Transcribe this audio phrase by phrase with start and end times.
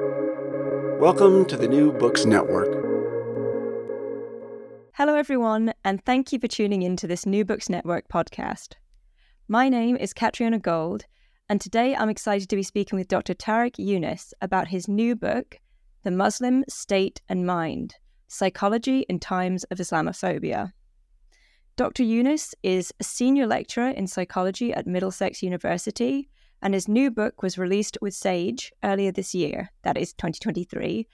[0.00, 2.66] Welcome to the New Books Network.
[4.94, 8.74] Hello, everyone, and thank you for tuning in to this New Books Network podcast.
[9.46, 11.04] My name is Catriona Gold,
[11.48, 13.34] and today I'm excited to be speaking with Dr.
[13.34, 15.60] Tarek Younis about his new book,
[16.02, 17.94] The Muslim State and Mind
[18.26, 20.72] Psychology in Times of Islamophobia.
[21.76, 22.02] Dr.
[22.02, 26.30] Younis is a senior lecturer in psychology at Middlesex University,
[26.64, 31.06] and his new book was released with Sage earlier this year, that is 2023,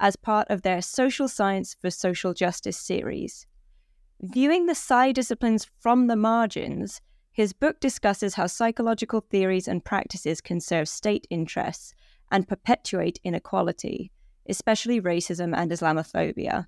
[0.00, 3.46] as part of their Social Science for Social Justice series.
[4.20, 7.00] Viewing the psy disciplines from the margins,
[7.30, 11.94] his book discusses how psychological theories and practices can serve state interests
[12.32, 14.10] and perpetuate inequality,
[14.48, 16.66] especially racism and Islamophobia.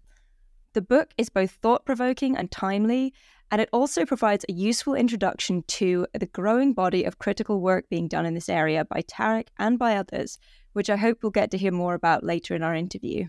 [0.74, 3.12] The book is both thought provoking and timely,
[3.50, 8.08] and it also provides a useful introduction to the growing body of critical work being
[8.08, 10.38] done in this area by Tarek and by others,
[10.74, 13.26] which I hope we'll get to hear more about later in our interview.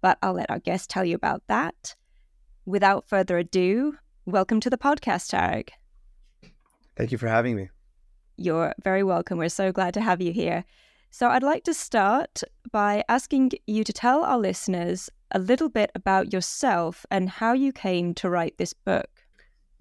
[0.00, 1.96] But I'll let our guest tell you about that.
[2.66, 5.70] Without further ado, welcome to the podcast, Tarek.
[6.96, 7.70] Thank you for having me.
[8.36, 9.38] You're very welcome.
[9.38, 10.64] We're so glad to have you here.
[11.10, 15.90] So, I'd like to start by asking you to tell our listeners a little bit
[15.94, 19.11] about yourself and how you came to write this book.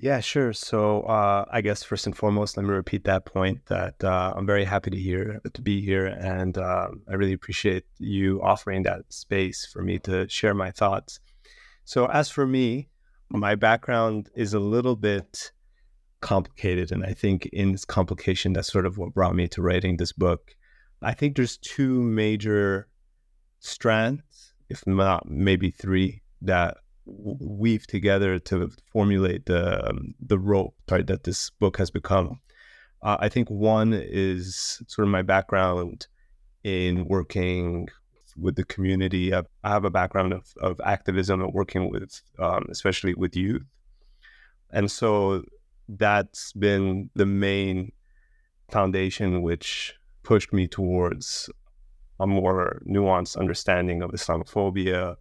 [0.01, 0.51] Yeah, sure.
[0.51, 4.47] So uh, I guess first and foremost, let me repeat that point that uh, I'm
[4.47, 9.01] very happy to hear to be here, and uh, I really appreciate you offering that
[9.09, 11.19] space for me to share my thoughts.
[11.85, 12.89] So as for me,
[13.29, 15.51] my background is a little bit
[16.19, 19.97] complicated, and I think in this complication, that's sort of what brought me to writing
[19.97, 20.55] this book.
[21.03, 22.87] I think there's two major
[23.59, 31.07] strands, if not maybe three, that weave together to formulate the um, the rope right,
[31.07, 32.39] that this book has become.
[33.01, 36.07] Uh, I think one is sort of my background
[36.63, 37.87] in working
[38.37, 39.33] with the community.
[39.33, 43.63] I, I have a background of, of activism and working with, um, especially with youth,
[44.71, 45.43] and so
[45.89, 47.91] that's been the main
[48.69, 51.49] foundation which pushed me towards
[52.19, 55.15] a more nuanced understanding of Islamophobia,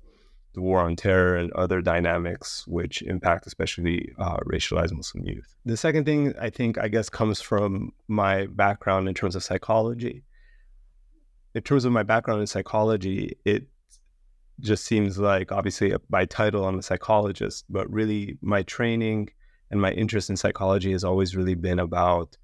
[0.53, 5.55] the war on terror and other dynamics which impact especially uh, racialized Muslim youth.
[5.65, 10.25] The second thing I think, I guess, comes from my background in terms of psychology.
[11.55, 13.67] In terms of my background in psychology, it
[14.61, 19.31] just seems like obviously by title I'm a psychologist, but really my training
[19.71, 22.37] and my interest in psychology has always really been about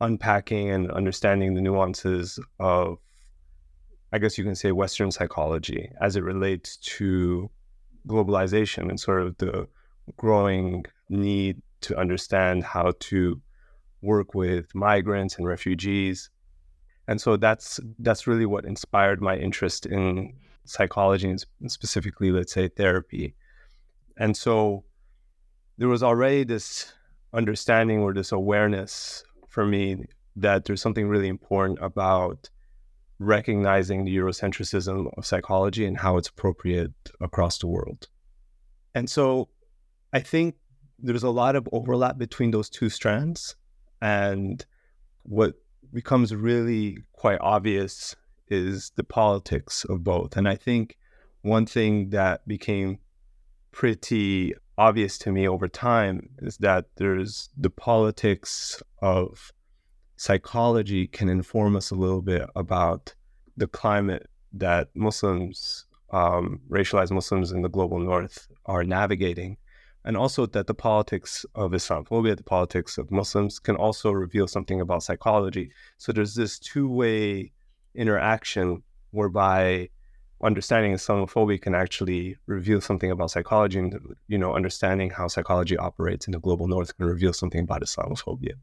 [0.00, 2.98] unpacking and understanding the nuances of
[4.12, 7.50] I guess you can say Western psychology as it relates to
[8.06, 9.68] globalization and sort of the
[10.16, 13.40] growing need to understand how to
[14.00, 16.30] work with migrants and refugees.
[17.06, 22.68] And so that's that's really what inspired my interest in psychology and specifically, let's say,
[22.68, 23.34] therapy.
[24.16, 24.84] And so
[25.78, 26.92] there was already this
[27.32, 30.04] understanding or this awareness for me
[30.36, 32.50] that there's something really important about
[33.18, 38.08] recognizing the Eurocentricism of psychology and how it's appropriate across the world.
[38.94, 39.48] And so
[40.12, 40.54] I think
[40.98, 43.56] there's a lot of overlap between those two strands.
[44.00, 44.64] And
[45.24, 45.54] what
[45.92, 48.14] becomes really quite obvious
[48.48, 50.36] is the politics of both.
[50.36, 50.96] And I think
[51.42, 52.98] one thing that became
[53.72, 59.52] pretty obvious to me over time is that there's the politics of
[60.18, 63.14] psychology can inform us a little bit about
[63.56, 69.56] the climate that Muslims, um, racialized Muslims in the global north, are navigating.
[70.04, 74.80] And also that the politics of Islamophobia, the politics of Muslims, can also reveal something
[74.80, 75.70] about psychology.
[75.98, 77.52] So there's this two way
[77.94, 79.88] interaction whereby
[80.42, 83.94] understanding Islamophobia can actually reveal something about psychology, and
[84.26, 88.54] you know, understanding how psychology operates in the global north can reveal something about Islamophobia.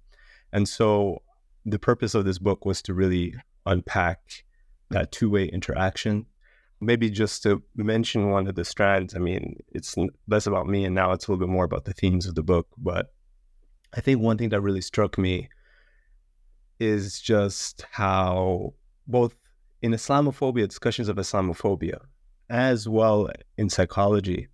[0.52, 1.22] And so
[1.66, 3.34] the purpose of this book was to really
[3.66, 4.20] unpack
[4.92, 6.26] that two way interaction.
[6.80, 9.96] Maybe just to mention one of the strands, I mean, it's
[10.28, 12.44] less about me and now it's a little bit more about the themes of the
[12.44, 12.68] book.
[12.78, 13.14] But
[13.94, 15.50] I think one thing that really struck me
[16.80, 18.74] is just how
[19.08, 19.36] both
[19.82, 22.00] in Islamophobia, discussions of Islamophobia,
[22.50, 24.50] as well in psychology,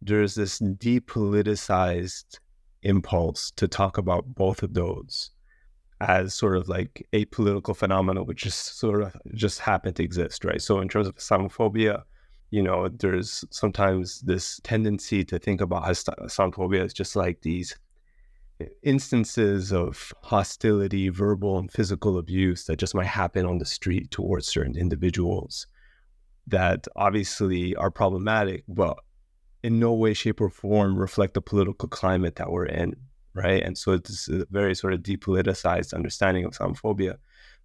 [0.00, 2.38] there's this depoliticized
[2.82, 5.30] impulse to talk about both of those
[6.02, 10.44] as sort of like a political phenomenon which just sort of just happened to exist,
[10.44, 10.60] right?
[10.60, 12.02] So in terms of Islamophobia,
[12.50, 17.76] you know, there's sometimes this tendency to think about Islamophobia as just like these
[18.82, 24.46] instances of hostility, verbal and physical abuse that just might happen on the street towards
[24.48, 25.66] certain individuals
[26.48, 28.98] that obviously are problematic, but
[29.62, 32.96] in no way, shape, or form reflect the political climate that we're in,
[33.34, 33.62] right?
[33.62, 37.16] And so it's a very sort of depoliticized understanding of Islamophobia.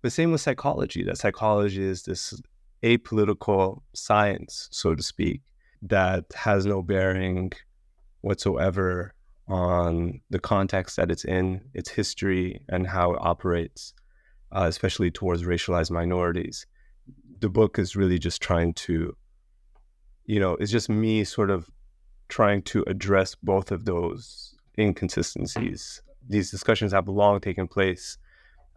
[0.02, 2.40] But same with psychology, that psychology is this
[2.84, 5.42] apolitical science, so to speak,
[5.82, 7.52] that has no bearing
[8.22, 9.14] whatsoever
[9.48, 13.94] on the context that it's in, its history, and how it operates,
[14.52, 16.66] uh, especially towards racialized minorities.
[17.40, 19.16] The book is really just trying to,
[20.26, 21.70] you know, it's just me sort of
[22.28, 26.02] trying to address both of those inconsistencies.
[26.28, 28.18] These discussions have long taken place.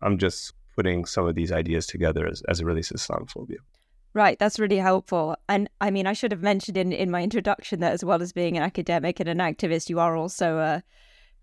[0.02, 3.56] I'm just putting some of these ideas together as, as it relates to Islamophobia.
[4.12, 5.36] Right, that's really helpful.
[5.48, 8.32] And I mean, I should have mentioned in, in my introduction that as well as
[8.32, 10.82] being an academic and an activist, you are also a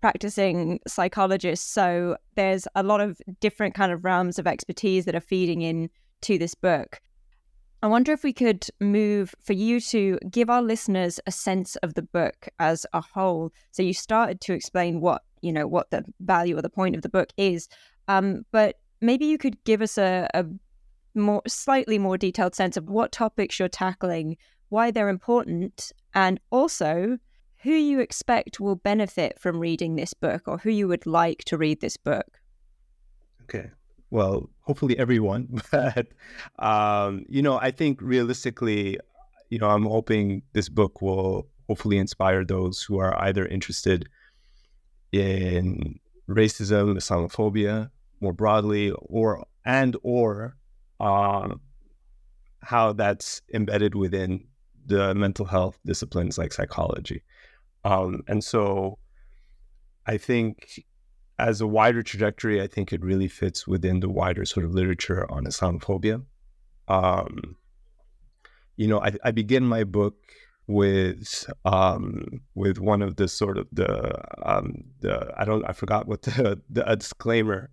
[0.00, 1.72] practicing psychologist.
[1.72, 5.90] So there's a lot of different kind of realms of expertise that are feeding in
[6.22, 7.00] to this book.
[7.82, 11.94] I wonder if we could move for you to give our listeners a sense of
[11.94, 13.52] the book as a whole.
[13.70, 17.02] So you started to explain what you know what the value or the point of
[17.02, 17.68] the book is,
[18.08, 20.44] um, but maybe you could give us a, a
[21.14, 24.36] more slightly more detailed sense of what topics you're tackling,
[24.70, 27.18] why they're important, and also
[27.62, 31.56] who you expect will benefit from reading this book or who you would like to
[31.56, 32.40] read this book.
[33.44, 33.70] Okay.
[34.10, 36.08] Well, hopefully everyone, but
[36.58, 38.98] um, you know, I think realistically,
[39.48, 44.08] you know, I'm hoping this book will hopefully inspire those who are either interested
[45.10, 45.98] in
[46.28, 50.54] racism, Islamophobia more broadly, or and or
[51.00, 51.60] um,
[52.60, 54.44] how that's embedded within
[54.84, 57.22] the mental health disciplines like psychology.
[57.84, 58.98] Um, and so
[60.06, 60.84] I think
[61.38, 65.30] as a wider trajectory, I think it really fits within the wider sort of literature
[65.30, 66.24] on Islamophobia.
[66.88, 67.56] Um,
[68.76, 70.16] you know, I, I, begin my book
[70.66, 76.08] with um, with one of the sort of the um, the I don't I forgot
[76.08, 77.70] what the the disclaimer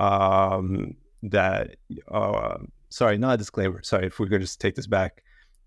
[0.00, 1.76] um, that
[2.10, 2.58] uh,
[2.88, 3.82] sorry, not a disclaimer.
[3.82, 5.22] Sorry, if we could just take this back.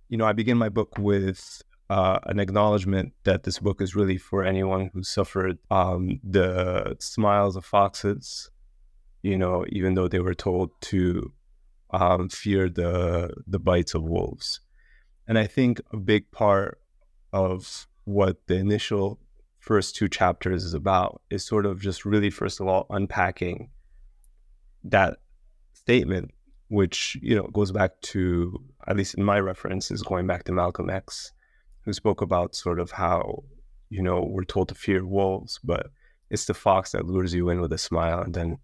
[0.09, 4.17] You know, I begin my book with uh, an acknowledgement that this book is really
[4.17, 8.49] for anyone who suffered um, the smiles of foxes.
[9.21, 11.31] You know, even though they were told to
[11.91, 14.59] um, fear the the bites of wolves,
[15.27, 16.79] and I think a big part
[17.33, 19.19] of what the initial
[19.59, 23.69] first two chapters is about is sort of just really first of all unpacking
[24.83, 25.17] that
[25.73, 26.31] statement,
[26.67, 30.51] which you know goes back to at least in my reference is going back to
[30.51, 31.33] Malcolm X,
[31.85, 33.43] who spoke about sort of how
[33.89, 35.87] you know we're told to fear wolves, but
[36.29, 38.57] it's the fox that lures you in with a smile and then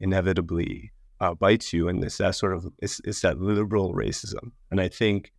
[0.00, 4.80] inevitably uh, bites you, and it's that sort of it's, it's that liberal racism, and
[4.80, 5.32] I think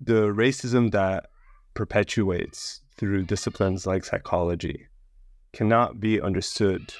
[0.00, 1.26] the racism that
[1.74, 4.88] perpetuates through disciplines like psychology
[5.52, 6.92] cannot be understood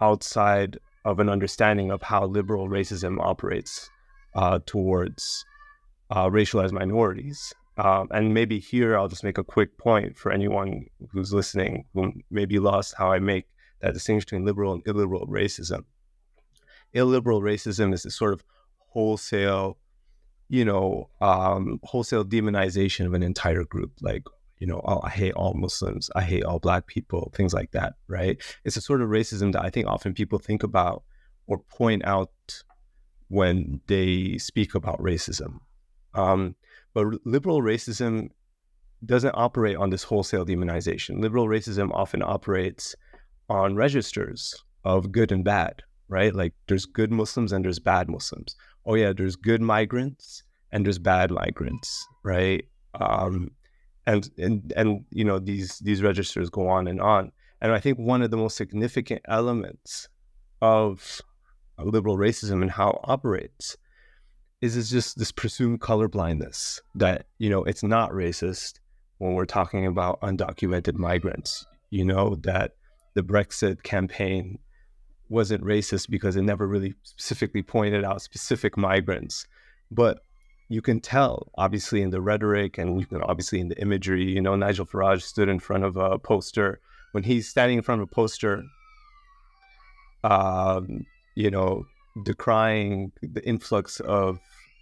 [0.00, 3.90] outside of an understanding of how liberal racism operates
[4.34, 5.44] uh, towards
[6.10, 7.52] uh, racialized minorities.
[7.76, 12.12] Um, and maybe here I'll just make a quick point for anyone who's listening who
[12.30, 13.46] may be lost how I make
[13.80, 15.84] that distinction between liberal and illiberal racism.
[16.92, 18.44] Illiberal racism is this sort of
[18.76, 19.78] wholesale,
[20.48, 23.92] you know, um, wholesale demonization of an entire group.
[24.02, 24.24] Like
[24.58, 27.94] you know, oh, I hate all Muslims, I hate all black people, things like that,
[28.06, 28.40] right?
[28.64, 31.02] It's a sort of racism that I think often people think about
[31.48, 32.30] or point out
[33.26, 35.58] when they speak about racism.
[36.14, 36.54] Um,
[36.94, 38.30] but liberal racism
[39.04, 41.20] doesn't operate on this wholesale demonization.
[41.20, 42.94] Liberal racism often operates
[43.48, 46.34] on registers of good and bad, right?
[46.34, 48.54] Like there's good Muslims and there's bad Muslims.
[48.86, 52.64] Oh yeah, there's good migrants and there's bad migrants, right?
[52.94, 53.50] Um,
[54.06, 57.30] and and and you know these these registers go on and on
[57.60, 60.08] and i think one of the most significant elements
[60.60, 61.20] of
[61.78, 63.76] liberal racism and how it operates
[64.62, 68.80] is is just this presumed colorblindness that you know it's not racist
[69.18, 72.72] when we're talking about undocumented migrants you know that
[73.14, 74.58] the brexit campaign
[75.28, 79.46] wasn't racist because it never really specifically pointed out specific migrants
[79.90, 80.18] but
[80.72, 84.24] you can tell, obviously, in the rhetoric and you can obviously in the imagery.
[84.24, 86.80] You know, Nigel Farage stood in front of a poster.
[87.12, 88.64] When he's standing in front of a poster,
[90.24, 91.04] um,
[91.34, 91.84] you know,
[92.24, 94.38] decrying the influx of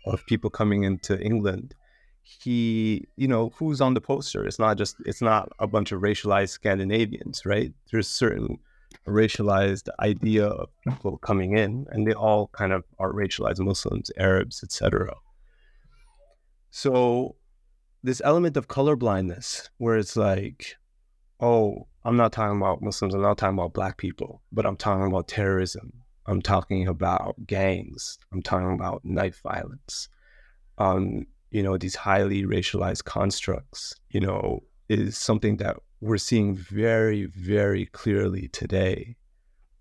[0.07, 1.75] of people coming into England,
[2.23, 4.45] he, you know, who's on the poster?
[4.45, 7.73] It's not just it's not a bunch of racialized Scandinavians, right?
[7.91, 8.59] There's certain
[9.07, 14.63] racialized idea of people coming in, and they all kind of are racialized Muslims, Arabs,
[14.63, 15.15] etc.
[16.71, 17.37] So
[18.03, 20.77] this element of colorblindness, where it's like,
[21.41, 25.07] oh, I'm not talking about Muslims, I'm not talking about black people, but I'm talking
[25.07, 25.93] about terrorism.
[26.27, 28.19] I'm talking about gangs.
[28.33, 30.09] I'm talking about knife violence.
[30.79, 37.27] Um, you know, these highly racialized constructs, you know, is something that we're seeing very,
[37.27, 39.17] very clearly today.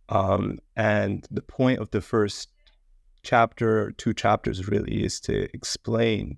[0.10, 2.50] Um, and the point of the first
[3.22, 6.38] chapter, two chapters really, is to explain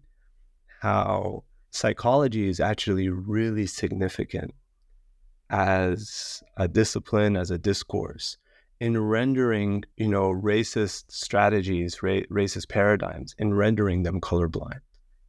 [0.81, 4.53] how psychology is actually really significant
[5.49, 8.37] as a discipline, as a discourse
[8.81, 14.79] in rendering, you know, racist strategies, ra- racist paradigms, in rendering them colorblind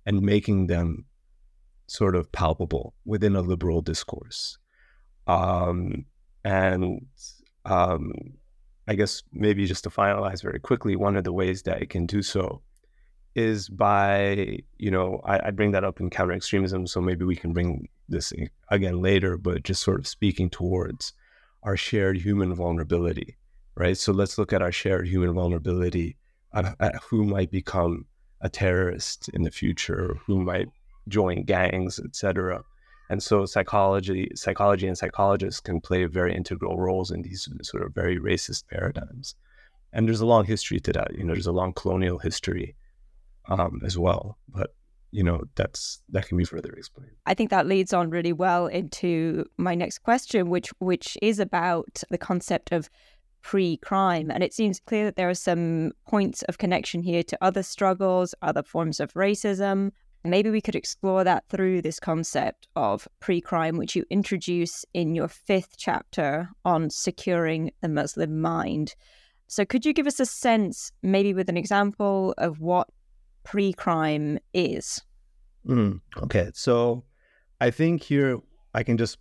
[0.06, 1.04] and making them
[1.86, 4.56] sort of palpable within a liberal discourse.
[5.26, 6.06] Um,
[6.42, 7.04] and
[7.66, 8.12] um,
[8.88, 12.06] I guess maybe just to finalize very quickly, one of the ways that it can
[12.06, 12.62] do so
[13.34, 17.36] is by, you know, I, I bring that up in counter extremism, so maybe we
[17.36, 18.32] can bring this
[18.68, 21.12] again later, but just sort of speaking towards
[21.62, 23.36] our shared human vulnerability
[23.74, 23.96] right?
[23.96, 26.16] So let's look at our shared human vulnerability
[26.54, 28.06] at, at who might become
[28.40, 30.68] a terrorist in the future, who might
[31.08, 32.62] join gangs, etc.
[33.08, 37.94] And so psychology, psychology and psychologists can play very integral roles in these sort of
[37.94, 39.34] very racist paradigms.
[39.92, 41.14] And there's a long history to that.
[41.14, 42.74] You know, there's a long colonial history
[43.48, 44.38] um, as well.
[44.48, 44.74] But
[45.10, 47.12] you know, that's that can be further explained.
[47.26, 52.02] I think that leads on really well into my next question, which which is about
[52.08, 52.88] the concept of
[53.42, 54.30] pre crime.
[54.30, 58.34] And it seems clear that there are some points of connection here to other struggles,
[58.42, 59.90] other forms of racism.
[60.24, 65.14] Maybe we could explore that through this concept of pre crime, which you introduce in
[65.14, 68.94] your fifth chapter on securing the Muslim mind.
[69.48, 72.88] So, could you give us a sense, maybe with an example, of what
[73.42, 75.02] pre crime is?
[75.66, 76.50] Mm, okay.
[76.54, 77.04] So,
[77.60, 78.38] I think here
[78.74, 79.18] I can just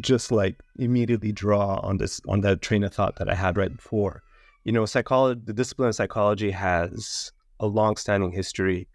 [0.00, 3.74] just like immediately draw on this on that train of thought that I had right
[3.74, 4.22] before.
[4.64, 8.88] You know, psychology, the discipline of psychology has a long-standing history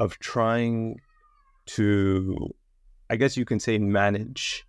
[0.00, 1.00] of trying
[1.66, 2.54] to,
[3.10, 4.64] I guess you can say, manage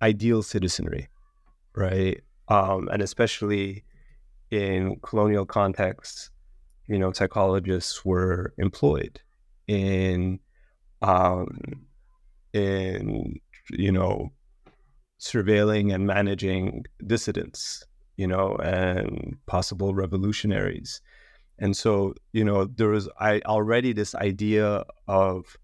[0.00, 1.08] ideal citizenry,
[1.74, 2.20] right?
[2.48, 3.84] Um, and especially
[4.50, 6.30] in colonial contexts,
[6.88, 9.20] you know, psychologists were employed
[9.68, 10.40] in,
[11.02, 11.60] um,
[12.52, 13.38] in
[13.70, 14.32] you know,
[15.22, 17.86] surveilling and managing dissidents,
[18.16, 21.00] you know, and possible revolutionaries.
[21.58, 25.56] And so, you know, there was I already this idea of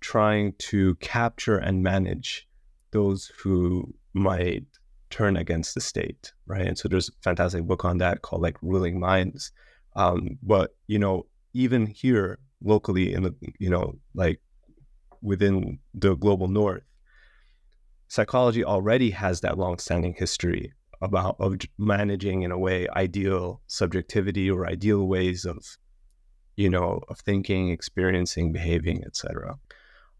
[0.00, 2.48] trying to capture and manage
[2.92, 4.64] those who might
[5.10, 6.66] turn against the state, right?
[6.66, 9.52] And so there's a fantastic book on that called like Ruling Minds.
[9.94, 14.40] Um, but you know, even here locally in the, you know, like
[15.20, 16.82] within the global north,
[18.12, 24.66] psychology already has that long-standing history about of managing in a way ideal subjectivity or
[24.66, 25.58] ideal ways of
[26.56, 29.58] you know of thinking experiencing behaving etc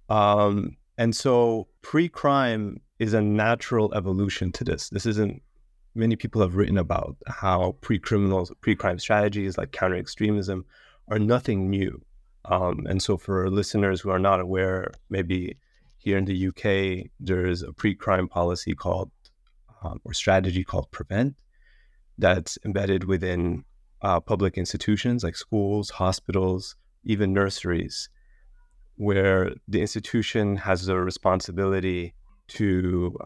[0.08, 4.90] um, and so pre-crime is a natural evolution to this.
[4.90, 5.42] This isn't
[5.94, 10.64] many people have written about how pre-criminal pre-crime strategies like counter extremism
[11.08, 12.00] are nothing new.
[12.44, 15.56] Um, and so for listeners who are not aware maybe
[16.02, 19.10] here in the UK, there's a pre crime policy called,
[19.82, 21.36] um, or strategy called Prevent,
[22.18, 23.64] that's embedded within
[24.02, 28.08] uh, public institutions like schools, hospitals, even nurseries,
[28.96, 32.14] where the institution has a responsibility
[32.48, 33.16] to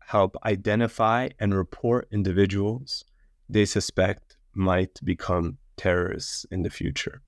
[0.00, 3.04] help identify and report individuals
[3.48, 7.22] they suspect might become terrorists in the future.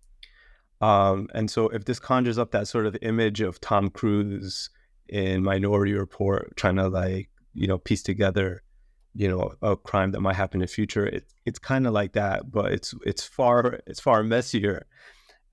[0.81, 4.71] Um, and so, if this conjures up that sort of image of Tom Cruise
[5.09, 8.63] in Minority Report, trying to like you know piece together
[9.15, 11.07] you know a crime that might happen in the future.
[11.07, 14.87] It, it's kind of like that, but it's it's far it's far messier.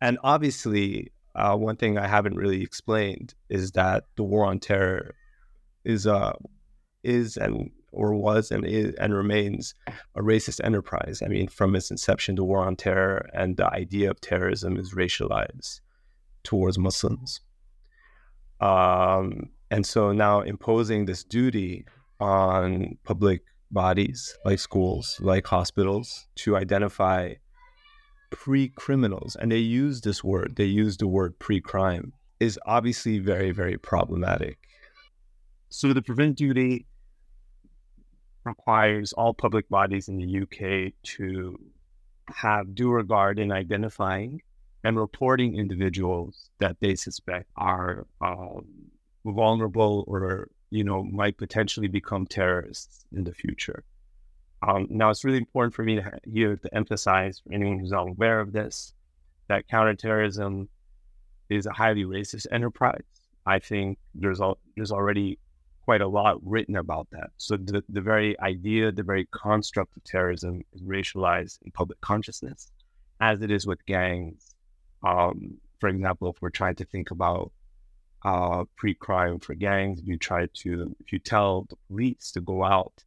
[0.02, 5.16] And obviously, uh, one thing I haven't really explained is that the war on terror
[5.86, 6.34] is uh
[7.04, 9.76] is and or was and is and remains
[10.16, 11.22] a racist enterprise.
[11.24, 14.94] I mean, from its inception, the war on terror and the idea of terrorism is
[14.94, 15.82] racialized
[16.44, 17.42] towards Muslims.
[18.62, 21.86] Um, and so now imposing this duty
[22.20, 23.42] on public
[23.72, 27.34] bodies like schools, like hospitals, to identify
[28.30, 33.20] pre criminals, and they use this word, they use the word pre crime, is obviously
[33.20, 34.58] very, very problematic.
[35.70, 36.86] So the prevent duty
[38.44, 41.58] requires all public bodies in the UK to
[42.28, 44.42] have due regard in identifying
[44.84, 48.66] and reporting individuals that they suspect are um,
[49.26, 53.84] vulnerable or you know might potentially become terrorists in the future.
[54.68, 58.08] Um, now, it's really important for me to here to emphasize for anyone who's not
[58.08, 58.94] aware of this
[59.48, 60.70] that counterterrorism
[61.50, 63.04] is a highly racist enterprise.
[63.46, 65.40] I think there's al- there's already
[65.84, 67.32] quite a lot written about that.
[67.38, 72.72] So the, the very idea, the very construct of terrorism is racialized in public consciousness,
[73.20, 74.51] as it is with gangs.
[75.04, 77.52] Um, for example, if we're trying to think about
[78.24, 82.64] uh, pre-crime for gangs, if you try to, if you tell the police to go
[82.64, 83.04] out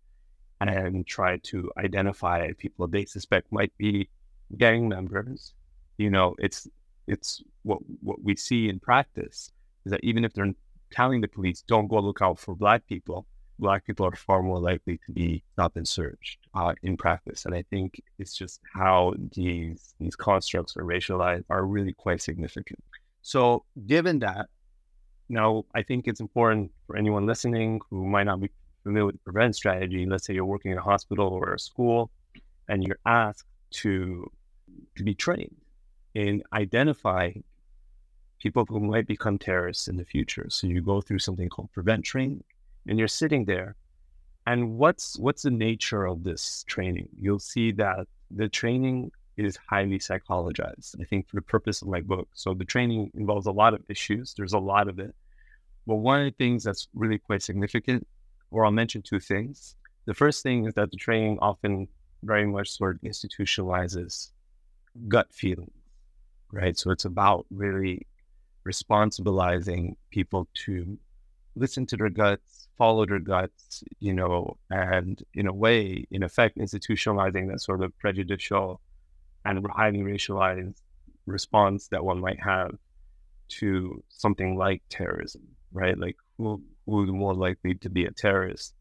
[0.61, 4.09] and try to identify people they suspect might be
[4.57, 5.55] gang members,
[5.99, 6.69] you know, it's
[7.07, 9.53] it's what what we see in practice
[9.85, 10.53] is that even if they're
[10.91, 13.27] telling the police, don't go look out for black people,
[13.59, 17.45] black people are far more likely to be stopped and searched uh, in practice.
[17.45, 22.83] And I think it's just how these these constructs are racialized are really quite significant.
[23.23, 24.49] So given that,
[25.29, 28.51] now I think it's important for anyone listening who might not be
[28.83, 30.05] familiar with the prevent strategy.
[30.07, 32.11] Let's say you're working in a hospital or a school,
[32.69, 33.47] and you're asked
[33.83, 34.31] to
[34.97, 35.57] to be trained
[36.15, 37.43] in identifying
[38.41, 40.47] people who might become terrorists in the future.
[40.51, 42.45] So you go through something called prevent training,
[42.87, 43.77] and you're sitting there.
[44.47, 47.09] And what's what's the nature of this training?
[47.19, 51.01] You'll see that the training is highly psychologized.
[51.01, 52.29] I think for the purpose of my book.
[52.35, 54.35] So the training involves a lot of issues.
[54.35, 55.15] There's a lot of it.
[55.87, 58.07] But one of the things that's really quite significant,
[58.51, 59.77] or I'll mention two things.
[60.07, 61.89] The first thing is that the training often
[62.23, 64.31] very much sort of institutionalizes
[65.09, 65.73] gut feelings,
[66.53, 66.79] right?
[66.79, 68.07] So it's about really
[68.67, 70.99] responsibilizing people to
[71.57, 76.59] listen to their guts, follow their guts, you know, and in a way, in effect,
[76.59, 78.81] institutionalizing that sort of prejudicial
[79.45, 80.81] and highly racialized
[81.27, 82.73] response that one might have
[83.49, 85.43] to something like terrorism,
[85.73, 85.99] right?
[85.99, 88.75] Like who who's more likely to be a terrorist?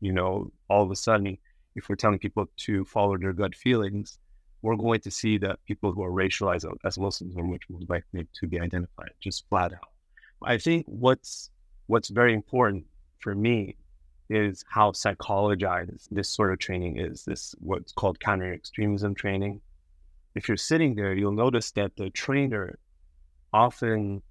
[0.00, 1.38] You know, all of a sudden,
[1.74, 4.18] if we're telling people to follow their gut feelings,
[4.62, 8.26] we're going to see that people who are racialized as Muslims are much more likely
[8.34, 9.90] to be identified, just flat out.
[10.42, 11.50] I think what's
[11.86, 12.86] what's very important
[13.18, 13.76] for me
[14.30, 17.24] is how psychologized this sort of training is.
[17.24, 19.60] This what's called counter extremism training.
[20.34, 22.78] If you're sitting there, you'll notice that the trainer
[23.52, 24.22] often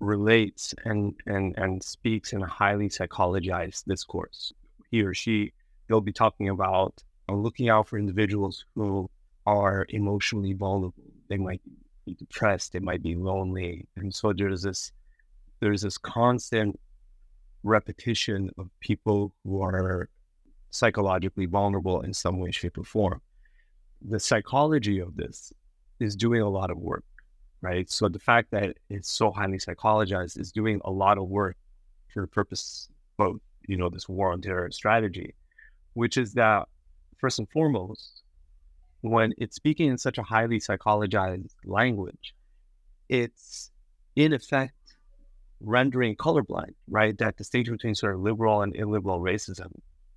[0.00, 4.52] relates and and and speaks in a highly psychologized discourse.
[4.90, 5.52] He or she,
[5.86, 9.10] they'll be talking about uh, looking out for individuals who
[9.46, 11.02] are emotionally vulnerable.
[11.28, 11.60] They might
[12.06, 13.86] be depressed, they might be lonely.
[13.96, 14.92] And so there's this
[15.60, 16.78] there's this constant
[17.62, 20.08] repetition of people who are
[20.70, 23.20] psychologically vulnerable in some way, shape, or form.
[24.02, 25.52] The psychology of this
[25.98, 27.04] is doing a lot of work,
[27.60, 27.90] right?
[27.90, 31.56] So the fact that it's so highly psychologized is doing a lot of work
[32.12, 35.34] for the purpose of, you know, this war on terror strategy,
[35.94, 36.68] which is that
[37.18, 38.22] first and foremost,
[39.00, 42.34] when it's speaking in such a highly psychologized language,
[43.08, 43.70] it's
[44.16, 44.74] in effect
[45.60, 47.16] rendering colorblind, right?
[47.18, 49.70] That distinction between sort of liberal and illiberal racism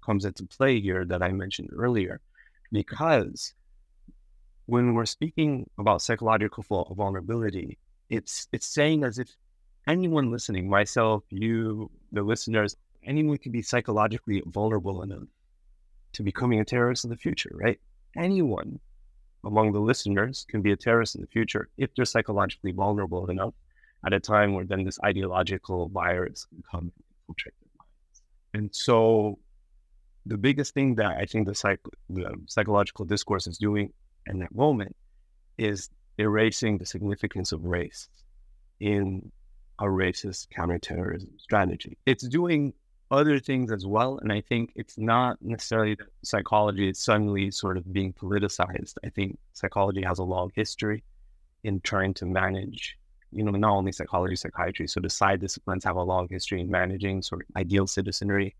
[0.05, 2.21] comes into play here that I mentioned earlier,
[2.71, 3.53] because
[4.65, 6.63] when we're speaking about psychological
[6.95, 7.77] vulnerability,
[8.09, 9.35] it's it's saying as if
[9.87, 15.27] anyone listening, myself, you, the listeners, anyone can be psychologically vulnerable enough
[16.13, 17.79] to becoming a terrorist in the future, right?
[18.15, 18.79] anyone
[19.45, 23.53] among the listeners can be a terrorist in the future if they're psychologically vulnerable enough
[24.05, 28.21] at a time where then this ideological virus can come and infiltrate their minds.
[28.53, 29.39] And so
[30.25, 33.93] the biggest thing that I think the, psych- the psychological discourse is doing
[34.27, 34.95] in that moment
[35.57, 38.07] is erasing the significance of race
[38.79, 39.31] in
[39.79, 41.97] a racist counterterrorism strategy.
[42.05, 42.73] It's doing
[43.11, 44.19] other things as well.
[44.21, 48.95] And I think it's not necessarily that psychology is suddenly sort of being politicized.
[49.03, 51.03] I think psychology has a long history
[51.63, 52.97] in trying to manage,
[53.31, 54.87] you know, not only psychology, psychiatry.
[54.87, 58.55] So the psy disciplines have a long history in managing sort of ideal citizenry,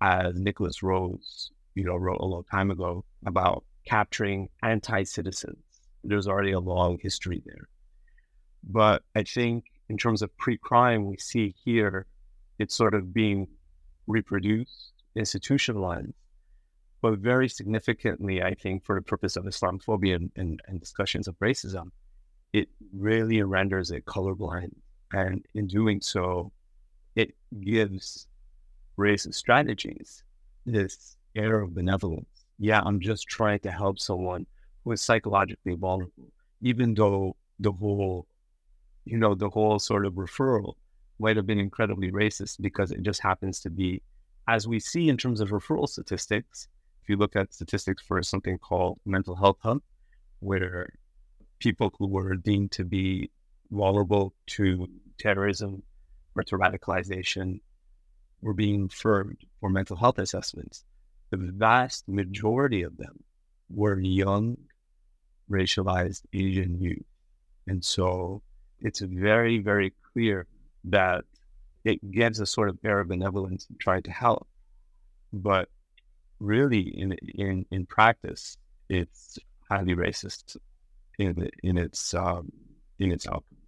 [0.00, 5.58] as Nikolas Rose, you know, wrote a long time ago about capturing anti-citizens.
[6.02, 7.68] There's already a long history there.
[8.62, 12.06] But I think in terms of pre-crime, we see here
[12.58, 13.48] it's sort of being
[14.06, 16.12] reproduced, institutionalized,
[17.02, 21.38] but very significantly, I think, for the purpose of Islamophobia and, and, and discussions of
[21.38, 21.90] racism,
[22.54, 24.72] it really renders it colorblind.
[25.12, 26.52] And in doing so,
[27.16, 28.28] it gives
[28.96, 30.22] racist strategies
[30.64, 32.46] this air of benevolence.
[32.60, 34.46] Yeah, I'm just trying to help someone
[34.84, 36.30] who is psychologically vulnerable,
[36.62, 38.28] even though the whole,
[39.04, 40.74] you know, the whole sort of referral
[41.18, 44.00] might have been incredibly racist because it just happens to be,
[44.46, 46.68] as we see in terms of referral statistics,
[47.02, 49.82] if you look at statistics for something called mental health hub,
[50.38, 50.92] where
[51.64, 53.30] people who were deemed to be
[53.70, 54.86] vulnerable to
[55.18, 55.82] terrorism
[56.36, 57.58] or to radicalization
[58.42, 60.84] were being referred for mental health assessments.
[61.30, 63.16] The vast majority of them
[63.70, 64.58] were young,
[65.50, 67.08] racialized Asian youth.
[67.66, 68.42] And so
[68.80, 70.46] it's very, very clear
[70.98, 71.24] that
[71.82, 74.46] it gives a sort of air of benevolence in trying to help.
[75.32, 75.68] But
[76.40, 77.12] really, in
[77.46, 79.38] in in practice, it's
[79.70, 80.56] highly racist
[81.18, 82.50] in in its um,
[82.98, 83.58] in its outcome.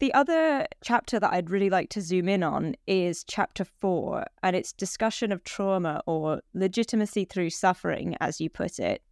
[0.00, 4.56] The other chapter that I'd really like to zoom in on is chapter four, and
[4.56, 9.02] it's discussion of trauma or legitimacy through suffering, as you put it.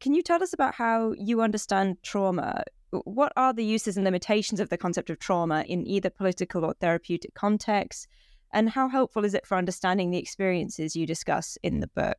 [0.00, 2.64] Can you tell us about how you understand trauma?
[2.90, 6.72] What are the uses and limitations of the concept of trauma in either political or
[6.74, 8.08] therapeutic contexts?
[8.52, 12.16] And how helpful is it for understanding the experiences you discuss in the book?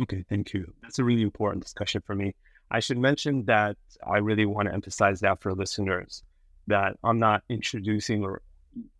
[0.00, 0.72] Okay, thank you.
[0.82, 2.34] That's a really important discussion for me.
[2.70, 3.76] I should mention that
[4.06, 6.22] I really want to emphasize that for listeners
[6.66, 8.42] that I'm not introducing or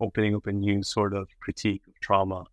[0.00, 2.44] opening up a new sort of critique of trauma.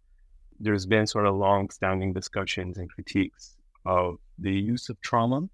[0.60, 5.48] There's been sort of long standing discussions and critiques of the use of trauma.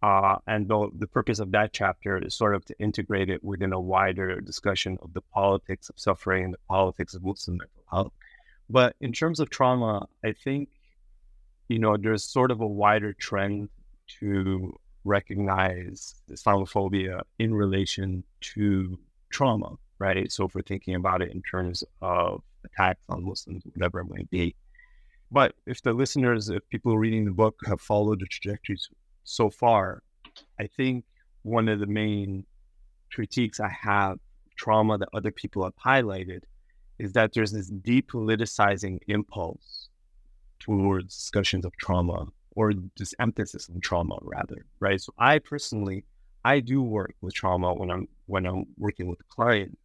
[0.00, 3.72] Uh, and the, the purpose of that chapter is sort of to integrate it within
[3.72, 8.12] a wider discussion of the politics of suffering and the politics of Muslim mental health.
[8.70, 10.68] But in terms of trauma, I think,
[11.68, 13.70] you know, there's sort of a wider trend
[14.20, 18.98] to recognize Islamophobia in relation to
[19.30, 20.30] trauma, right?
[20.30, 24.30] So if we're thinking about it in terms of attacks on Muslims, whatever it might
[24.30, 24.54] be,
[25.30, 28.88] but if the listeners, if people reading the book have followed the trajectories
[29.24, 30.02] so far,
[30.58, 31.04] I think
[31.42, 32.44] one of the main
[33.12, 34.18] critiques I have
[34.56, 36.42] trauma that other people have highlighted
[36.98, 39.88] is that there's this depoliticizing impulse
[40.58, 42.26] towards discussions of trauma
[42.58, 45.00] or this emphasis on trauma rather, right?
[45.00, 46.04] So I personally,
[46.44, 49.80] I do work with trauma when I'm when I'm working with clients,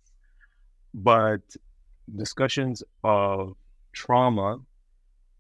[0.92, 1.46] but
[2.16, 3.56] discussions of
[3.92, 4.58] trauma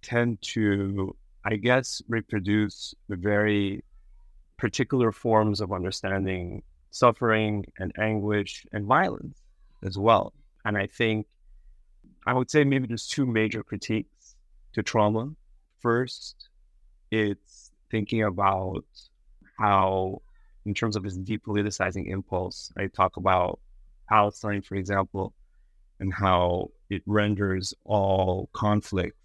[0.04, 3.84] tend to, I guess, reproduce the very
[4.58, 9.40] particular forms of understanding suffering and anguish and violence
[9.82, 10.34] as well.
[10.66, 11.26] And I think
[12.28, 14.36] I would say maybe there's two major critiques
[14.74, 15.32] to trauma.
[15.80, 16.50] First,
[17.14, 18.86] it's thinking about
[19.58, 20.22] how,
[20.66, 23.60] in terms of this depoliticizing impulse, I talk about
[24.10, 25.34] Palestine, for example,
[26.00, 29.18] and how it renders all conflict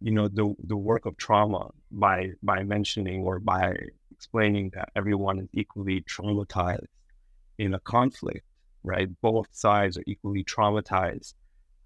[0.00, 3.72] you know the the work of trauma by by mentioning or by
[4.10, 6.88] explaining that everyone is equally traumatized
[7.58, 8.44] in a conflict
[8.82, 9.08] right?
[9.20, 11.34] Both sides are equally traumatized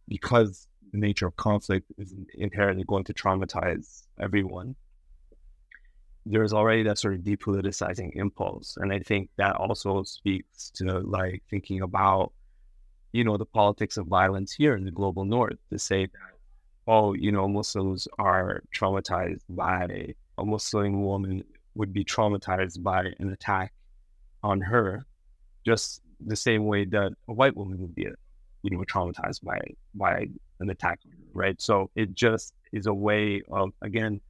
[0.08, 4.76] because the nature of conflict is inherently going to traumatize everyone
[6.28, 11.42] there's already that sort of depoliticizing impulse and i think that also speaks to like
[11.48, 12.32] thinking about
[13.12, 16.36] you know the politics of violence here in the global north to say that
[16.86, 21.42] oh, you know, Muslims are traumatized by a Muslim woman
[21.74, 23.72] would be traumatized by an attack
[24.42, 25.04] on her,
[25.64, 28.06] just the same way that a white woman would be,
[28.62, 29.60] you know, traumatized by
[29.94, 30.28] by
[30.60, 31.00] an attack,
[31.32, 31.60] right?
[31.60, 34.20] So it just is a way of again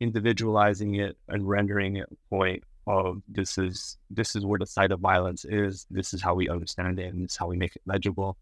[0.00, 4.92] individualizing it and rendering it a point of this is this is where the site
[4.92, 5.86] of violence is.
[5.90, 8.36] This is how we understand it, and this is how we make it legible.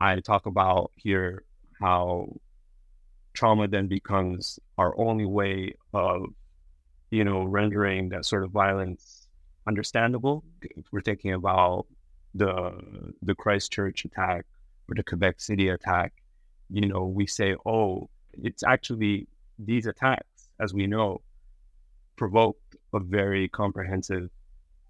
[0.00, 1.44] I talk about here
[1.80, 2.36] how
[3.32, 6.26] trauma then becomes our only way of,
[7.10, 9.28] you know, rendering that sort of violence
[9.66, 10.42] understandable.
[10.62, 11.86] If we're thinking about
[12.34, 12.72] the
[13.22, 14.46] the Christchurch attack
[14.88, 16.12] or the Quebec City attack,
[16.70, 19.28] you know, we say, oh, it's actually
[19.58, 21.20] these attacks, as we know,
[22.16, 24.30] provoked a very comprehensive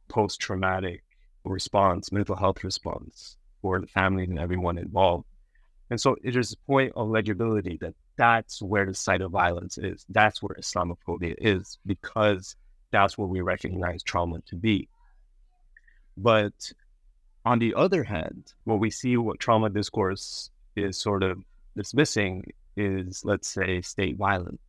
[0.08, 1.02] post traumatic
[1.44, 5.26] response, mental health response for the families and everyone involved.
[5.90, 9.78] And so it is a point of legibility that that's where the site of violence
[9.78, 10.04] is.
[10.08, 12.56] That's where Islamophobia is because
[12.90, 14.88] that's what we recognize trauma to be.
[16.16, 16.72] But
[17.44, 21.38] on the other hand, what we see what trauma discourse is sort of
[21.76, 22.44] dismissing
[22.76, 24.60] is, let's say, state violence.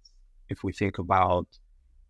[0.50, 1.48] If we think about,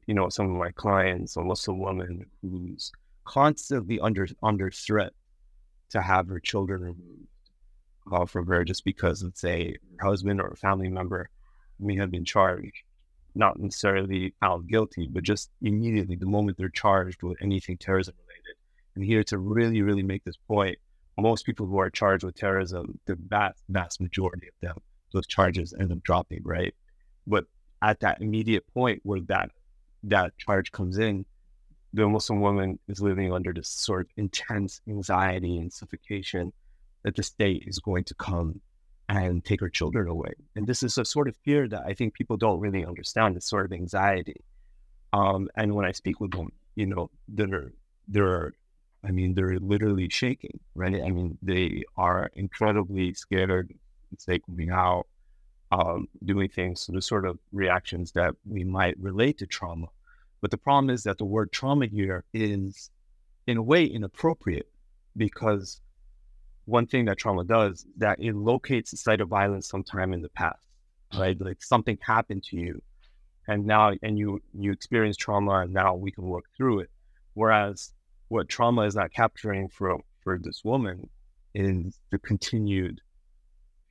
[0.05, 2.91] you know, some of my clients, a Muslim woman who's
[3.25, 5.13] constantly under under threat
[5.89, 7.27] to have her children removed
[8.11, 11.29] uh, from her just because, let's say, her husband or a family member
[11.79, 12.83] may have been charged
[13.37, 18.57] not necessarily found guilty, but just immediately the moment they're charged with anything terrorism related.
[18.95, 20.77] And here to really, really make this point,
[21.17, 24.77] most people who are charged with terrorism, the vast, vast majority of them,
[25.13, 26.73] those charges end up dropping, right?
[27.25, 27.45] But
[27.81, 29.51] at that immediate point where that
[30.03, 31.25] that charge comes in,
[31.93, 36.53] the Muslim woman is living under this sort of intense anxiety and suffocation
[37.03, 38.61] that the state is going to come
[39.09, 40.33] and take her children away.
[40.55, 43.47] And this is a sort of fear that I think people don't really understand, this
[43.47, 44.41] sort of anxiety.
[45.13, 47.71] Um, and when I speak with them, you know, they're,
[48.07, 48.53] they're,
[49.03, 51.01] I mean, they're literally shaking, right?
[51.01, 53.73] I mean, they are incredibly scared,
[54.27, 55.07] like moving out,
[55.71, 56.81] um, doing things.
[56.81, 59.87] So the sort of reactions that we might relate to trauma.
[60.41, 62.89] But the problem is that the word trauma here is,
[63.47, 64.69] in a way, inappropriate
[65.15, 65.81] because
[66.65, 70.29] one thing that trauma does that it locates the site of violence sometime in the
[70.29, 70.67] past,
[71.17, 71.39] right?
[71.39, 72.81] Like something happened to you,
[73.47, 76.91] and now and you you experience trauma, and now we can work through it.
[77.33, 77.93] Whereas
[78.27, 81.09] what trauma is not capturing for for this woman
[81.55, 83.01] is the continued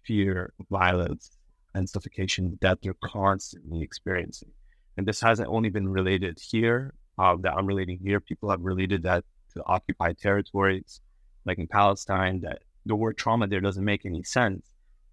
[0.05, 1.31] fear, violence,
[1.77, 4.51] and suffocation that they're constantly experiencing.
[4.97, 8.19] And this hasn't only been related here, uh, that I'm relating here.
[8.19, 11.01] People have related that to occupied territories,
[11.45, 14.65] like in Palestine, that the word trauma there doesn't make any sense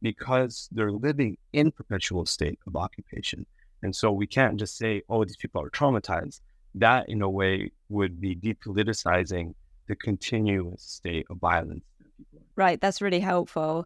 [0.01, 3.45] because they're living in perpetual state of occupation.
[3.81, 6.39] And so we can't just say, oh, these people are traumatized.
[6.75, 9.53] That, in a way, would be depoliticizing
[9.87, 11.83] the continuous state of violence.
[12.55, 12.79] Right.
[12.79, 13.85] That's really helpful.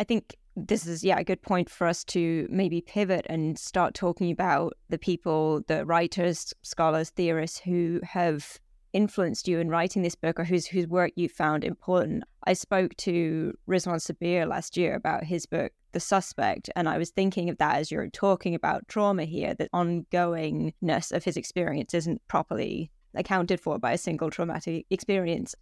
[0.00, 3.92] I think this is, yeah, a good point for us to maybe pivot and start
[3.92, 8.58] talking about the people, the writers, scholars, theorists who have
[8.94, 12.24] influenced you in writing this book or whose whose work you found important.
[12.44, 17.10] I spoke to Rizwan Sabir last year about his book, The Suspect, and I was
[17.10, 22.26] thinking of that as you're talking about trauma here, the ongoingness of his experience isn't
[22.26, 25.54] properly accounted for by a single traumatic experience.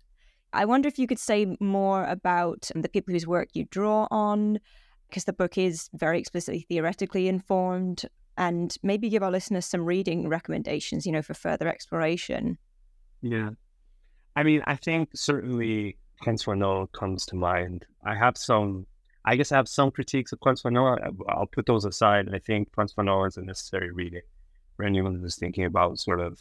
[0.52, 4.58] I wonder if you could say more about the people whose work you draw on,
[5.08, 8.04] because the book is very explicitly theoretically informed,
[8.36, 12.56] and maybe give our listeners some reading recommendations, you know, for further exploration.
[13.20, 13.50] Yeah.
[14.36, 17.84] I mean, I think certainly Fanon comes to mind.
[18.04, 18.86] I have some,
[19.24, 20.98] I guess I have some critiques of Fanon.
[21.28, 22.32] I'll put those aside.
[22.32, 24.22] I think Fanon is a necessary reading
[24.76, 26.40] for anyone who's thinking about sort of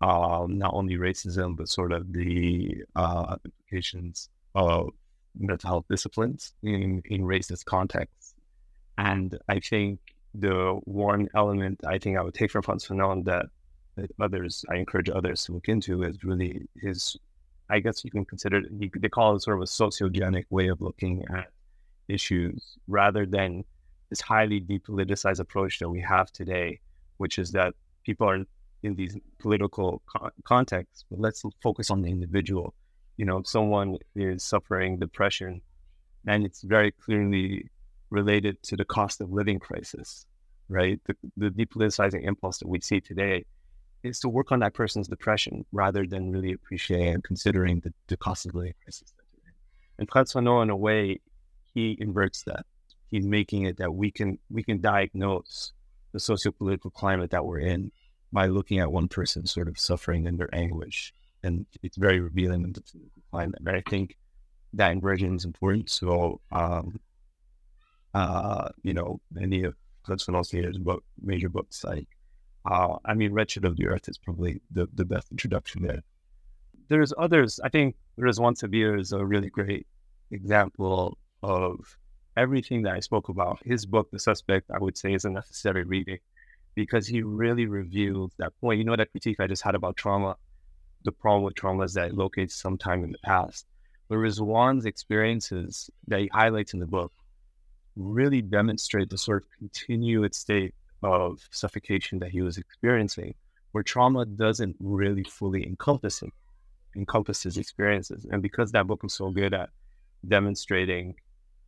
[0.00, 4.90] um, not only racism, but sort of the uh, implications of
[5.38, 8.34] mental health disciplines in, in racist contexts.
[8.96, 10.00] And I think
[10.34, 13.46] the one element I think I would take from Frantz Fanon that
[14.20, 17.16] others, I encourage others to look into is really his,
[17.70, 21.24] I guess you can consider, they call it sort of a sociogenic way of looking
[21.34, 21.50] at
[22.08, 23.64] issues rather than
[24.10, 26.80] this highly depoliticized approach that we have today,
[27.18, 28.44] which is that people are
[28.82, 32.74] in these political co- contexts, but let's focus on the individual.
[33.16, 35.60] You know, someone is suffering depression,
[36.26, 37.68] and it's very clearly
[38.10, 40.26] related to the cost of living crisis,
[40.68, 41.00] right?
[41.06, 43.44] The, the depoliticizing impulse that we see today
[44.02, 48.16] is to work on that person's depression rather than really appreciating and considering the, the
[48.16, 49.12] cost of living crisis.
[49.98, 51.20] And Fanon, in a way,
[51.74, 52.64] he inverts that.
[53.10, 55.72] He's making it that we can we can diagnose
[56.12, 57.90] the socio-political climate that we're in
[58.32, 61.12] by looking at one person sort of suffering in their anguish.
[61.42, 63.60] And it's very revealing of the political climate.
[63.64, 64.16] And I think
[64.74, 65.90] that inversion is important.
[65.90, 67.00] So um,
[68.14, 72.08] uh, you know, any of Frantz Fanon's book, major books like
[72.70, 76.02] uh, I mean, Wretched of the Earth is probably the, the best introduction there.
[76.88, 77.60] There's others.
[77.62, 79.86] I think there's Rizwan Sabir is a really great
[80.30, 81.96] example of
[82.36, 83.60] everything that I spoke about.
[83.64, 86.18] His book, The Suspect, I would say is a necessary reading
[86.78, 88.78] because he really reveals that point.
[88.78, 90.36] You know, that critique I just had about trauma,
[91.04, 93.66] the problem with trauma is that it locates sometime in the past.
[94.08, 97.12] But Rizwan's experiences that he highlights in the book
[97.96, 103.34] really demonstrate the sort of continued state of suffocation that he was experiencing,
[103.72, 106.30] where trauma doesn't really fully encompass him,
[106.94, 108.24] encompass his experiences.
[108.30, 109.70] And because that book was so good at
[110.28, 111.16] demonstrating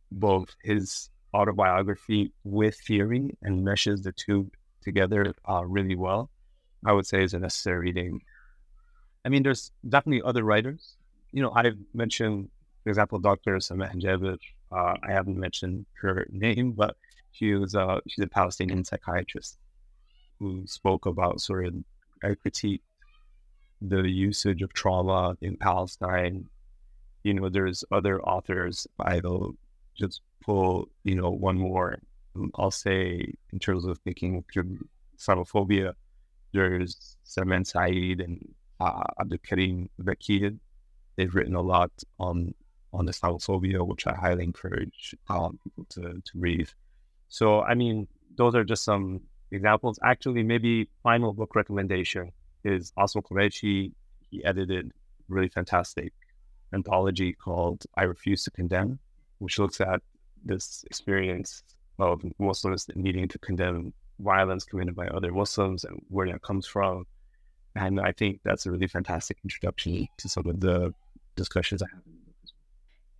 [0.09, 4.49] both his autobiography with theory and meshes the two
[4.81, 6.29] together uh, really well,
[6.85, 8.21] I would say is a necessary reading.
[9.25, 10.95] I mean, there's definitely other writers.
[11.31, 12.49] You know, I've mentioned,
[12.83, 13.57] for example, Dr.
[13.57, 14.39] Hanjavid.
[14.71, 16.95] Uh, I haven't mentioned her name, but
[17.31, 19.57] she was uh, she's a Palestinian psychiatrist
[20.39, 21.75] who spoke about sort of
[22.23, 22.81] I critique
[23.81, 26.45] the usage of trauma in Palestine.
[27.23, 28.87] You know, there's other authors.
[28.99, 29.55] I'll
[29.97, 31.99] just pull, you know, one more.
[32.55, 34.43] I'll say in terms of thinking
[35.21, 35.93] Islamophobia.
[36.53, 40.57] There's Salman Sayyid and uh, AbdoolKarim Vakil.
[41.15, 42.53] They've written a lot on
[42.93, 46.69] on Islamophobia, which I highly encourage um, people to, to read.
[47.29, 49.97] So, I mean, those are just some examples.
[50.03, 52.31] Actually, maybe final book recommendation
[52.65, 53.93] is Asim Qureshi.
[54.29, 54.91] He edited a
[55.29, 56.11] really fantastic
[56.73, 58.99] anthology called I Refuse to Condemn,
[59.39, 60.01] which looks at
[60.43, 61.63] this experience
[61.99, 67.05] of Muslims needing to condemn violence committed by other Muslims and where that comes from.
[67.75, 70.93] And I think that's a really fantastic introduction to some of the
[71.35, 72.01] discussions I have.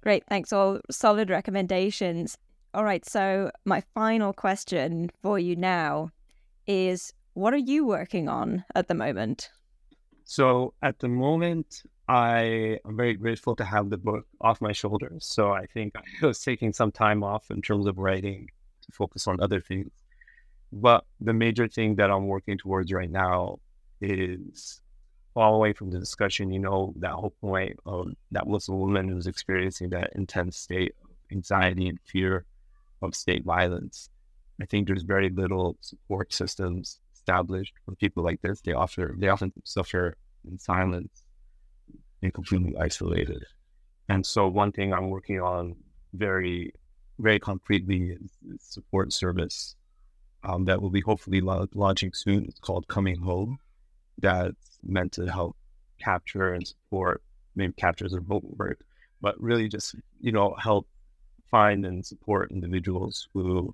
[0.02, 0.24] Great.
[0.28, 0.52] Thanks.
[0.52, 2.38] All solid recommendations.
[2.74, 3.06] All right.
[3.08, 6.10] So, my final question for you now
[6.68, 9.52] is what are you working on at the moment?
[10.24, 15.26] So, at the moment, I am very grateful to have the book off my shoulders.
[15.26, 18.50] So, I think I was taking some time off in terms of writing
[18.92, 19.92] focus on other things.
[20.72, 23.60] But the major thing that I'm working towards right now
[24.00, 24.82] is
[25.34, 29.08] far away from the discussion, you know, that whole point of that was a woman
[29.08, 32.46] who's experiencing that intense state of anxiety and fear
[33.02, 34.10] of state violence.
[34.62, 38.62] I think there's very little support systems established for people like this.
[38.62, 40.16] They often they often suffer
[40.50, 41.24] in silence
[42.22, 43.44] and completely isolated.
[44.10, 45.76] And so one thing I'm working on
[46.14, 46.74] very,
[47.20, 48.18] very concretely
[48.60, 49.76] support service
[50.44, 52.46] um, that will be hopefully launching soon.
[52.46, 53.60] It's called Coming Home
[54.20, 55.56] that's meant to help
[56.00, 57.22] capture and support,
[57.56, 58.78] maybe capture is a vocal word,
[59.22, 60.88] but really just, you know, help
[61.50, 63.74] find and support individuals who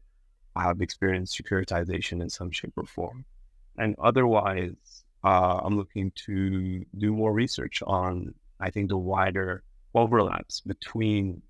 [0.55, 3.23] have experienced securitization in some shape or form.
[3.77, 10.61] And otherwise, uh, I'm looking to do more research on, I think, the wider overlaps
[10.61, 11.41] between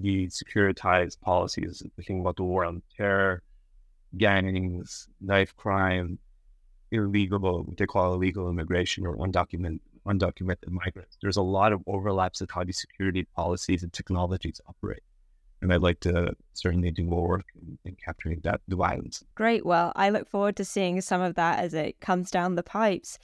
[0.00, 3.42] the securitized policies, thinking about the war on terror,
[4.16, 6.18] gangs, knife crime,
[6.90, 11.18] illegal, what they call illegal immigration or undocumented undocumented migrants.
[11.20, 15.02] There's a lot of overlaps in how these security policies and technologies operate.
[15.60, 19.24] And I'd like to certainly do more work in, in capturing that the violence.
[19.34, 19.66] Great.
[19.66, 23.18] Well, I look forward to seeing some of that as it comes down the pipes.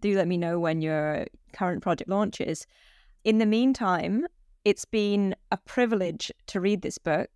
[0.00, 2.66] Do let me know when your current project launches.
[3.24, 4.26] In the meantime,
[4.64, 7.30] it's been a privilege to read this book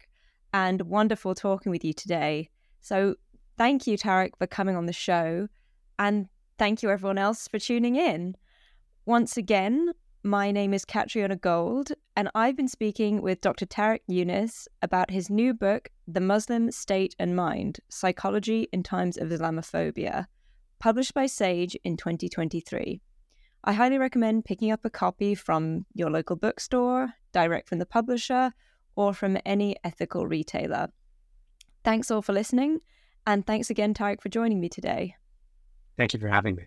[0.52, 2.48] and wonderful talking with you today.
[2.80, 3.16] So
[3.56, 5.48] thank you, Tarek, for coming on the show.
[5.98, 8.36] And thank you, everyone else, for tuning in.
[9.06, 13.66] Once again, my name is Catriona Gold, and I've been speaking with Dr.
[13.66, 19.28] Tarek Younis about his new book, The Muslim State and Mind Psychology in Times of
[19.28, 20.26] Islamophobia,
[20.78, 23.02] published by Sage in 2023.
[23.66, 28.52] I highly recommend picking up a copy from your local bookstore, direct from the publisher,
[28.94, 30.88] or from any ethical retailer.
[31.82, 32.80] Thanks all for listening,
[33.26, 35.16] and thanks again, Tarek, for joining me today.
[35.96, 36.64] Thank you for having me.